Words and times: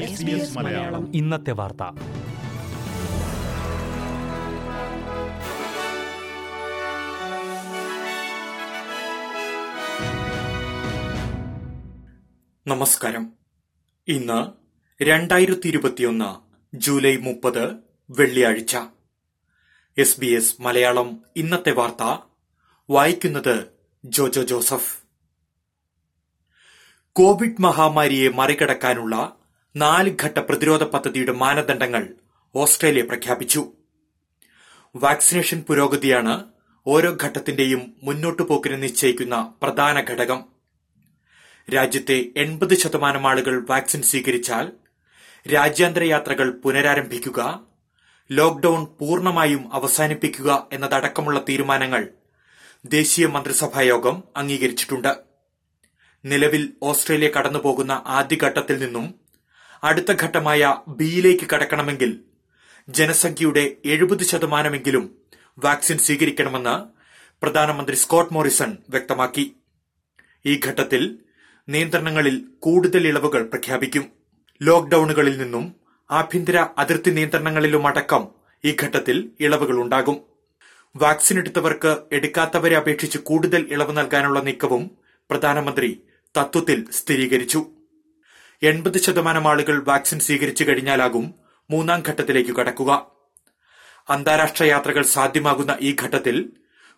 SBS 0.00 0.58
Malayalam. 0.58 1.14
ഇന്നത്തെ 1.14 1.50
വാർത്ത. 1.50 1.82
നമസ്കാരം. 12.66 13.32
ഇന്ന് 14.08 14.46
രണ്ടായിരത്തി 15.04 15.68
ഇരുപത്തിയൊന്ന് 15.68 16.34
ജൂലൈ 16.76 17.16
മുപ്പത് 17.16 17.76
വെള്ളിയാഴ്ച. 18.10 18.76
എസ് 19.98 20.20
ബി 20.20 20.26
എസ് 20.26 20.62
മലയാളം 20.62 21.22
ഇന്നത്തെ 21.36 21.72
വാർത്ത. 21.72 22.18
വായിക്കുന്നത് 22.90 23.64
ജോജോ 24.04 24.42
ജോസഫ്. 24.42 25.03
കോവിഡ് 27.16 27.60
മഹാമാരിയെ 27.60 28.28
മറികടക്കാനുള്ള 28.28 29.36
നാല് 29.76 30.16
ഘട്ട 30.22 30.38
പ്രതിരോധ 30.38 30.82
പദ്ധതിയുടെ 30.82 31.32
മാനദണ്ഡങ്ങൾ 31.32 32.08
ഓസ്ട്രേലിയ 32.54 33.02
പ്രഖ്യാപിച്ചു. 33.02 33.72
വാക്സിനേഷൻ 34.96 35.60
പുരോഗതിയാണ് 35.68 36.44
ഓരോ 36.86 37.16
ഘട്ടത്തിന്റെയും 37.24 37.96
മുന്നോട്ടു 38.02 38.42
പോക്കിനെ 38.42 38.76
നിശ്ചയിക്കുന്ന 38.76 39.54
പ്രധാന 39.62 40.00
ഘടകം. 40.10 40.44
രാജ്യത്തെ 41.74 42.26
എൺപത് 42.36 42.74
ശതമാനം 42.74 43.26
ആളുകൾ 43.26 43.66
വാക്സിൻ 43.70 44.02
സ്വീകരിച്ചാൽ 44.02 44.72
രാജ്യാന്തര 45.54 46.02
യാത്രകൾ 46.04 46.50
പുനരാരംഭിക്കുക 46.50 47.40
ലോക്ഡൌൺ 48.30 48.86
പൂർണമായും 49.00 49.74
അവസാനിപ്പിക്കുക 49.74 50.66
എന്നതടക്കമുള്ള 50.72 51.44
തീരുമാനങ്ങൾ 51.48 52.08
ദേശീയ 52.86 53.26
മന്ത്രിസഭായോഗം 53.26 54.24
അംഗീകരിച്ചിട്ടുണ്ട്. 54.36 55.33
നിലവിൽ 56.24 56.72
ഓസ്ട്രേലിയ 56.82 57.28
കടന്നുപോകുന്ന 57.28 58.02
ആദ്യഘട്ടത്തിൽ 58.06 58.78
നിന്നും 58.78 59.14
അടുത്ത 59.84 60.12
ഘട്ടമായ 60.22 60.76
ബിയിലേക്ക് 60.88 61.46
കടക്കണമെങ്കിൽ 61.52 62.20
ജനസംഖ്യയുടെ 62.88 63.76
എഴുപത് 63.84 64.24
ശതമാനമെങ്കിലും 64.24 65.04
വാക്സിൻ 65.58 65.98
സ്വീകരിക്കണമെന്ന് 65.98 66.74
പ്രധാനമന്ത്രി 67.42 67.96
സ്കോട്ട് 67.96 68.34
മോറിസൺ 68.34 68.76
വ്യക്തമാക്കി. 68.90 69.54
ഈ 70.46 70.60
ഘട്ടത്തിൽ 70.66 71.18
നിയന്ത്രണങ്ങളിൽ 71.68 72.44
കൂടുതൽ 72.60 73.06
ഇളവുകൾ 73.06 73.42
പ്രഖ്യാപിക്കും. 73.42 74.04
ലോക്ഡൌണുകളിൽ 74.62 75.38
നിന്നും 75.38 75.74
ആഭ്യന്തര 76.10 76.66
അതിർത്തി 76.78 77.10
നിയന്ത്രണങ്ങളിലുമടക്കം 77.10 78.28
ഈ 78.64 78.76
ഘട്ടത്തിൽ 78.82 79.30
ഇളവുകൾ 79.40 79.80
ഉണ്ടാകും. 79.80 80.20
വാക്സിൻ 80.96 81.38
എടുത്തവർക്ക് 81.38 81.98
എടുക്കാത്തവരെ 82.12 82.76
അപേക്ഷിച്ച് 82.76 83.18
കൂടുതൽ 83.18 83.68
ഇളവ് 83.70 83.96
നൽകാനുള്ള 83.96 84.40
നീക്കവും 84.40 84.90
പ്രധാനമന്ത്രി 85.30 86.02
തത്വത്തിൽ 86.36 86.84
സ്ഥിരീകരിച്ചു. 86.90 87.66
എൺപത് 88.62 88.98
ശതമാനം 88.98 89.48
ആളുകൾ 89.48 89.84
വാക്സിൻ 89.88 90.18
സ്വീകരിച്ചു 90.18 90.64
കഴിഞ്ഞാലാകും 90.64 91.34
മൂന്നാം 91.70 92.02
ഘട്ടത്തിലേക്ക് 92.08 92.50
കടക്കുക. 92.50 93.06
അന്താരാഷ്ട്ര 94.08 94.64
യാത്രകൾ 94.64 95.02
സാധ്യമാകുന്ന 95.02 95.76
ഈ 95.80 95.96
ഘട്ടത്തിൽ 96.02 96.52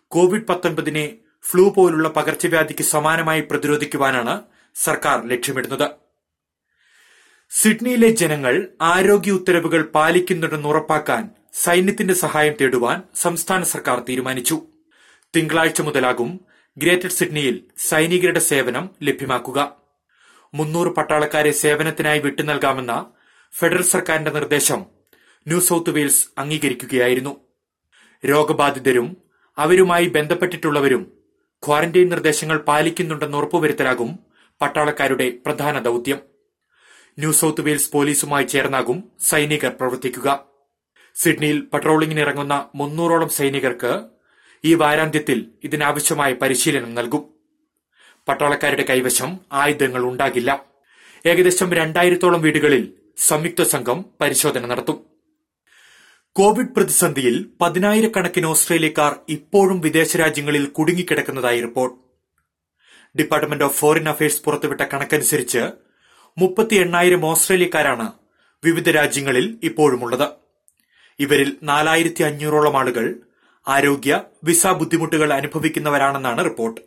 കോവിഡ് 0.07 0.47
പത്തൊൻപതിനെ 0.47 1.17
ഫ്ലൂ 1.43 1.69
പോലുള്ള 1.69 2.09
പകർച്ചവ്യാധിക്ക് 2.09 2.83
സമാനമായി 2.83 3.41
പ്രതിരോധിക്കുവാനാണ് 3.41 4.41
സർക്കാർ 4.75 5.27
ലക്ഷ്യമിടുന്നത്. 5.27 5.91
സിഡ്നിയിലെ 7.49 8.09
ജനങ്ങൾ 8.09 8.67
ആരോഗ്യ 8.81 9.31
ഉത്തരവുകൾ 9.31 9.83
പാലിക്കുന്നുണ്ടെന്ന് 9.83 10.69
ഉറപ്പാക്കാൻ 10.69 11.29
സൈന്യത്തിന്റെ 11.53 12.13
സഹായം 12.13 12.53
തേടുവാൻ 12.61 13.03
സംസ്ഥാന 13.15 13.63
സർക്കാർ 13.63 13.99
തീരുമാനിച്ചു. 14.09 14.61
തിങ്കളാഴ്ച 15.35 15.81
മുതലാകും 15.81 16.39
ഗ്രേറ്റർ 16.77 17.09
സിഡ്നിയിൽ 17.09 17.63
സൈനികരുടെ 17.77 18.39
സേവനം 18.39 18.89
ലഭ്യമാക്കുക. 19.03 19.75
മുന്നൂറ് 20.53 20.87
പട്ടാളക്കാരെ 20.87 21.51
സേവനത്തിനായി 21.51 22.19
വിട്ടു 22.19 22.41
നൽകാമെന്ന 22.41 23.05
ഫെഡറൽ 23.55 23.81
സർക്കാരിന്റെ 23.81 24.31
നിർദ്ദേശം 24.31 24.85
ന്യൂ 25.47 25.59
സൌത്ത് 25.59 25.89
വെയിൽസ് 25.89 26.27
അംഗീകരിക്കുകയായിരുന്നു. 26.37 27.39
രോഗബാധിതരും 28.25 29.17
അവരുമായി 29.57 30.05
ബന്ധപ്പെട്ടിട്ടുള്ളവരും 30.05 31.13
ക്വാറന്റൈൻ 31.67 32.09
നിർദ്ദേശങ്ങൾ 32.09 32.57
പാലിക്കുന്നുണ്ടെന്ന് 32.57 33.37
ഉറപ്പുവരുത്തലാകും 33.37 34.19
പട്ടാളക്കാരുടെ 34.61 35.33
പ്രധാന 35.45 35.79
ദൌത്യം. 35.79 36.19
ന്യൂ 37.19 37.31
സൌത്ത് 37.31 37.61
വെയിൽസ് 37.61 37.91
പോലീസുമായി 37.91 38.45
ചേർന്നാകും 38.45 39.11
സൈനികർ 39.19 39.69
പ്രവർത്തിക്കുക. 39.69 40.45
സിഡ്നിയിൽ 41.15 41.61
പട്രോളിംഗിനിറങ്ങുന്ന 41.61 42.69
മുന്നൂറോളം 42.75 43.29
സൈനികർക്ക് 43.29 44.16
ഈ 44.67 44.73
വാരാന്ത്യത്തിൽ 44.73 45.51
ഇതിനാവശ്യമായ 45.63 46.33
പരിശീലനം 46.33 46.95
നൽകും. 46.95 47.23
പട്ടാളക്കാരുടെ 48.27 48.85
കൈവശം 48.89 49.39
ആയുധങ്ങൾ 49.53 50.01
ഉണ്ടാകില്ല. 50.03 50.65
ഏകദേശം 51.25 51.73
രണ്ടായിരത്തോളം 51.73 52.41
വീടുകളിൽ 52.41 52.93
സംയുക്ത 53.17 53.63
സംഘം 53.63 54.05
പരിശോധന 54.21 54.65
നടത്തും. 54.65 54.97
കോവിഡ് 56.35 56.67
പ്രതിസന്ധിയിൽ 56.67 57.45
പതിനായിരക്കണക്കിന് 57.61 58.45
ഓസ്ട്രേലിയക്കാർ 58.45 59.15
ഇപ്പോഴും 59.29 59.81
വിദേശ 59.81 60.17
രാജ്യങ്ങളിൽ 60.17 60.65
കുടുങ്ങിക്കിടക്കുന്നതായി 60.65 61.61
report. 61.61 61.97
Department 63.17 63.63
of 63.63 63.79
foreign 63.79 64.09
affairs 64.09 64.41
പുറത്തുവിട്ട 64.41 64.81
കണക്കനുസരിച്ച് 64.81 65.63
മുപ്പത്തി 66.37 66.75
എണ്ണായിരം 66.75 67.25
ഓസ്ട്രേലിയക്കാരാണ് 67.25 68.11
വിവിധ 68.63 68.89
രാജ്യങ്ങളിൽ 68.89 69.57
ഇപ്പോഴുമുള്ളത്. 69.63 70.29
ഇവരിൽ 71.19 71.57
നാലായിരത്തി 71.63 72.23
അഞ്ഞൂറോളം 72.23 72.77
ആളുകൾ 72.77 73.15
ആരോഗ്യ 73.67 74.23
വിസ 74.43 74.67
ബുദ്ധിമുട്ടുകൾ 74.67 75.33
അനുഭവിക്കുന്നവരാണെന്നാണ് 75.33 76.43
റിപ്പോർട്ട്. 76.45 76.81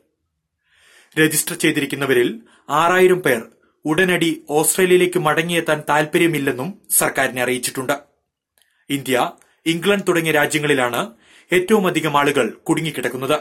രജിസ്റ്റർ 1.20 1.56
ചെയ്തിരിക്കുന്നവരിൽ 1.56 2.42
ആറായിരം 2.68 3.20
പേർ 3.20 3.42
ഉടനടി 3.84 4.44
ഓസ്ട്രേലിയയിലേക്ക് 4.50 5.19
മടങ്ങിയെത്താൻ 5.19 5.82
താൽപര്യമില്ലെന്നും 5.88 6.78
സർക്കാരിനെ 6.90 7.42
അറിയിച്ചിട്ടുണ്ട്. 7.42 7.92
ഇന്ത്യ 8.90 9.30
ഇംഗ്ലണ്ട് 9.66 10.06
തുടങ്ങിയ 10.08 10.32
രാജ്യങ്ങളിലാണ് 10.32 11.12
ഏറ്റവും 11.52 11.86
അധികം 11.86 12.16
ആളുകൾ 12.16 12.50
കുടുങ്ങിക്കിടക്കുന്നത്. 12.50 13.40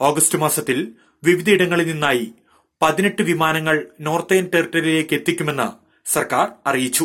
ഓഗസ്റ്റ് 0.00 0.38
മാസത്തിൽ 0.38 0.92
വിവിധയിടങ്ങളിൽ 1.24 1.86
നിന്നായി 1.86 2.34
പതിനെട്ട് 2.82 3.22
വിമാനങ്ങൾ 3.22 3.86
നോർത്തേൺ 4.00 4.50
ടെറിട്ടറിയിലേക്ക് 4.54 5.14
എത്തിക്കുമെന്ന് 5.14 5.68
സർക്കാർ 6.08 6.52
അറിയിച്ചു. 6.66 7.04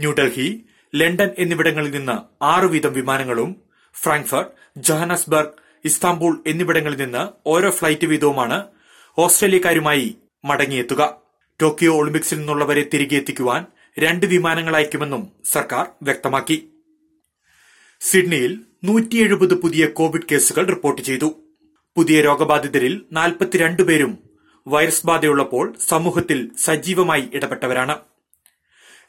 ന്യൂഡൽഹി 0.00 0.64
ലണ്ടൻ 0.94 1.30
എന്നിവിടങ്ങളിൽ 1.38 1.90
നിന്ന് 1.90 2.44
ആറ് 2.44 2.64
വീതം 2.64 2.92
വിമാനങ്ങളും 2.92 3.63
ഫ്രാങ്ക്ഫർട്ട് 3.94 4.50
ജോഹനസ്ബർഗ് 4.76 5.50
ഇസ്താംബൂൾ 5.84 6.42
എന്നിവിടങ്ങളിൽ 6.46 6.96
നിന്ന് 6.96 7.28
ഓരോ 7.46 7.70
ഫ്ളൈറ്റ് 7.70 8.06
വീതവുമാണ് 8.06 8.64
ഓസ്ട്രേലിയക്കാരുമായി 9.18 10.18
മടങ്ങിയെത്തുക. 10.44 11.16
ടോക്കിയോ 11.62 11.94
ഒളിമ്പിക്സിൽ 11.94 12.38
നിന്നുള്ളവരെ 12.38 12.86
തിരികെ 12.94 13.16
എത്തിക്കുവാൻ 13.16 13.66
രണ്ട് 13.98 14.26
വിമാനങ്ങൾ 14.26 14.76
അയക്കുമെന്നും 14.76 15.32
സർക്കാർ 15.44 15.86
വ്യക്തമാക്കി. 16.02 16.68
സിഡ്നിയിൽ 18.00 18.60
നൂറ്റി 18.84 19.16
എഴുപത് 19.16 19.54
പുതിയ 19.54 19.86
കോവിഡ് 19.86 20.22
കേസുകൾ 20.32 20.66
റിപ്പോർട്ട് 20.66 21.02
ചെയ്തു. 21.02 21.40
പുതിയ 21.96 22.20
രോഗബാധിതരിൽ 22.20 23.04
നാൽപ്പത്തിരണ്ട് 23.12 23.82
പേരും 23.82 24.18
വൈറസ് 24.66 25.06
ബാധയുള്ളപ്പോൾ 25.06 25.74
സമൂഹത്തിൽ 25.80 26.50
സജീവമായി 26.58 27.30
ഇടപെട്ടവരാണ്. 27.34 27.98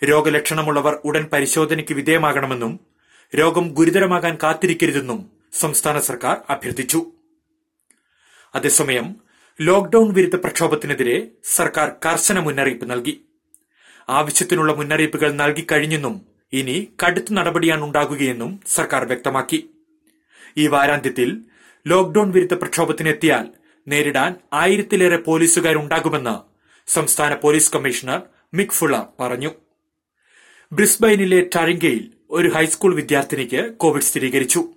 രോഗലക്ഷണമുള്ളവർ 0.03 0.99
ഉടൻ 1.05 1.25
പരിശോധനയ്ക്ക് 1.33 1.93
വിധേയമാകണമെന്നും 1.93 2.94
രോഗം 3.35 3.67
ഗുരുതരമാകാൻ 3.67 4.37
കാത്തിരിക്കരുതെന്നും 4.43 5.29
സംസ്ഥാന 5.53 5.99
സർക്കാർ 5.99 6.37
അഭ്യർത്ഥിച്ചു. 6.49 7.05
അതേസമയം 8.55 9.15
ലോക്ഡൌൺ 9.61 10.13
വിരുദ്ധ 10.13 10.35
പ്രക്ഷോഭത്തിനെതിരെ 10.35 11.27
സർക്കാർ 11.43 11.91
കർശന 12.05 12.39
മുന്നറിയിപ്പ് 12.39 12.91
നൽകി. 12.91 13.21
ആവശ്യത്തിനുള്ള 14.09 14.73
മുന്നറിയിപ്പുകൾ 14.73 15.31
നൽകിക്കഴിഞ്ഞെന്നും 15.31 16.25
ഇനി 16.53 16.87
കടുത്ത 17.05 17.25
നടപടിയാണ് 17.31 17.83
ഉണ്ടാകുകയെന്നും 17.83 18.59
സർക്കാർ 18.67 19.05
വ്യക്തമാക്കി. 19.05 19.69
ഈ 20.57 20.67
വാരാന്ത്യത്തിൽ 20.67 21.41
ലോക്ഡൌൺ 21.87 22.31
വിരുദ്ധ 22.31 22.53
പ്രക്ഷോഭത്തിനെത്തിയാൽ 22.53 23.47
നേരിടാൻ 23.87 24.35
ആയിരത്തിലേറെ 24.53 25.17
പോലീസുകാരുണ്ടാകുമെന്ന് 25.17 26.35
സംസ്ഥാന 26.91 27.33
പോലീസ് 27.33 27.73
കമ്മീഷണർ 27.73 28.21
മിക് 28.53 28.75
ഫുള 28.79 29.01
പറഞ്ഞു. 29.19 29.51
ബ്രിസ്ബൈനിലെ 30.71 31.49
ടറിംഗയിൽ 31.55 32.14
ഒരു 32.31 32.47
ഹൈസ്കൂൾ 32.47 32.95
വിദ്യാർത്ഥിനിക്ക് 32.95 33.73
കോവിഡ് 33.77 34.03
സ്ഥിരീകരിച്ചു. 34.03 34.67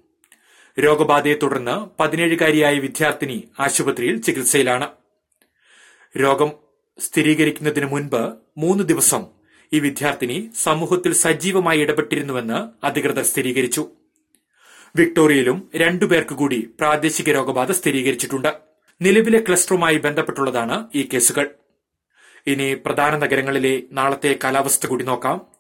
രോഗബാധയെ 0.81 1.35
തുടർന്ന് 1.35 2.03
പതിനേഴുകാരിയായ 2.03 2.79
വിദ്യാർത്ഥിനി 2.79 3.49
ആശുപത്രിയിൽ 3.61 4.23
ചികിത്സയിലാണ്. 4.23 4.89
രോഗം 6.19 6.53
സ്ഥിരീകരിക്കുന്നതിന് 7.01 7.87
മുൻപ് 7.87 8.35
മൂന്ന് 8.59 8.85
ദിവസം 8.85 9.27
ഈ 9.73 9.79
വിദ്യാർത്ഥിനി 9.79 10.51
സമൂഹത്തിൽ 10.57 11.13
സജീവമായി 11.13 11.81
ഇടപെട്ടിരുന്നുവെന്ന് 11.81 12.87
അധികൃതർ 12.87 13.23
സ്ഥിരീകരിച്ചു. 13.23 13.89
വിക്ടോറിയയിലും 14.97 15.71
രണ്ടുപേർക്ക് 15.77 16.35
കൂടി 16.35 16.71
പ്രാദേശിക 16.81 17.31
രോഗബാധ 17.31 17.73
സ്ഥിരീകരിച്ചിട്ടുണ്ട്. 17.73 18.55
നിലവിലെ 19.03 19.41
ക്ലസ്റ്ററുമായി 19.41 19.97
ബന്ധപ്പെട്ടുള്ളതാണ് 19.97 20.89
ഈ 20.95 21.09
കേസുകൾ. 21.15 21.51
ഇനി 22.47 22.75
പ്രധാന 22.75 23.17
നഗരങ്ങളിലെ 23.17 23.83
നാളത്തെ 23.93 24.39
കാലാവസ്ഥ 24.45 24.87
കൂടി 24.87 25.05
നോക്കാം. 25.05 25.58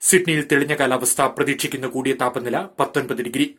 സിഡ്നിയിൽ 0.00 0.46
തെളിഞ്ഞ 0.52 0.74
കാലാവസ്ഥ 0.74 1.22
പ്രതീക്ഷിക്കുന്ന 1.22 1.86
കൂടിയ 1.86 2.12
താപനില 2.12 2.66
പത്തൊൻപത് 2.80 3.22
ഡിഗ്രി. 3.22 3.58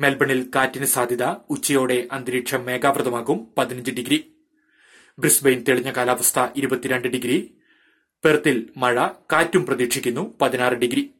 മെൽബണിൽ 0.00 0.50
കാറ്റിന് 0.54 0.84
സാധ്യത 0.84 1.24
ഉച്ചയോടെ 1.50 2.08
അന്തരീക്ഷം 2.12 2.64
മേഘാവൃതമാകും 2.64 3.48
പതിനഞ്ച് 3.58 3.90
ഡിഗ്രി. 3.90 4.32
ബ്രിസ്ബെയിൻ 5.18 5.64
തെളിഞ്ഞ 5.68 5.90
കാലാവസ്ഥ 5.90 6.38
ഇരുപത്തിരണ്ട് 6.56 7.08
ഡിഗ്രി. 7.08 7.54
പെർത്തിൽ 8.24 8.70
മഴ 8.76 9.06
കാറ്റും 9.32 9.66
പ്രതീക്ഷിക്കുന്നു 9.66 10.38
പതിനാറ് 10.40 10.74
ഡിഗ്രി. 10.74 11.10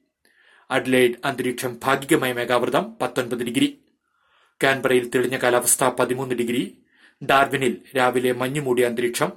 അഡ്ലൈഡ് 0.70 1.14
അന്തരീക്ഷം 1.24 1.78
ഭാഗികമായ 1.84 2.32
മേഘാവൃതം 2.32 2.96
പത്തൊൻപത് 3.02 3.44
ഡിഗ്രി. 3.44 3.78
കാൻബറയിൽ 4.62 5.10
തെളിഞ്ഞ 5.10 5.36
കാലാവസ്ഥ 5.36 5.84
പതിമൂന്ന് 5.84 6.34
ഡിഗ്രി. 6.34 6.78
ഡാർവിനിൽ 7.24 7.76
രാവിലെ 7.96 8.32
മഞ്ഞുമൂടിയ 8.32 8.86
അന്തരീക്ഷം. 8.86 9.32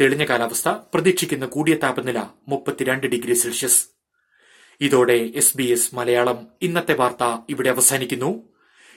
തെളിഞ്ഞ 0.00 0.24
കാലാവസ്ഥ 0.24 0.68
പ്രതീക്ഷിക്കുന്ന 0.68 1.46
കൂടിയ 1.46 1.74
താപനില 1.74 2.24
മുപ്പത്തിരണ്ട് 2.48 3.06
ഡിഗ്രി 3.06 3.34
സെൽഷ്യസ്. 3.34 3.91
ഇതോടെ 4.82 5.32
എസ് 5.34 5.56
ബി 5.56 5.62
എസ് 5.62 5.94
മലയാളം 5.94 6.46
ഇന്നത്തെ 6.62 6.94
വാർത്ത 6.94 7.38
ഇവിടെ 7.48 7.70
അവസാനിക്കുന്നു. 7.70 8.42